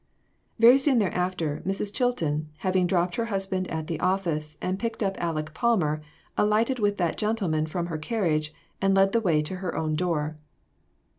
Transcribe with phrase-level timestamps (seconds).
[0.57, 1.93] Very soon thereafter, Mrs.
[1.93, 6.01] Chilton, having dropped her husband at the office, and picked up Aleck Palmer,
[6.35, 8.51] alighted with that gentleman from her carriage,
[8.81, 10.37] and led the way to her own door.